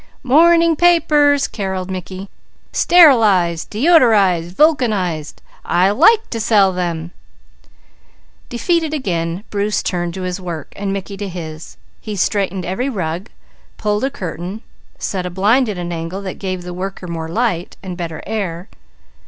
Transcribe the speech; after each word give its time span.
"Morning 0.23 0.75
papers," 0.75 1.47
carrolled 1.47 1.91
Mickey. 1.91 2.27
"Sterilized, 2.73 3.69
deodorized, 3.69 4.55
vulcanized. 4.55 5.43
I 5.63 5.91
like 5.91 6.27
to 6.31 6.39
sell 6.39 6.73
them" 6.73 7.11
Defeated 8.49 8.95
again 8.95 9.43
Bruce 9.51 9.83
turned 9.83 10.15
to 10.15 10.23
his 10.23 10.41
work 10.41 10.73
and 10.75 10.91
Mickey 10.91 11.17
to 11.17 11.29
his. 11.29 11.77
He 11.99 12.15
straightened 12.15 12.65
every 12.65 12.89
rug, 12.89 13.29
pulled 13.77 14.03
a 14.03 14.09
curtain, 14.09 14.63
set 14.97 15.27
a 15.27 15.29
blind 15.29 15.69
at 15.69 15.77
an 15.77 15.91
angle 15.91 16.23
that 16.23 16.39
gave 16.39 16.63
the 16.63 16.73
worker 16.73 17.05
more 17.07 17.27
light 17.29 17.77
and 17.83 17.95
better 17.95 18.23
air. 18.25 18.69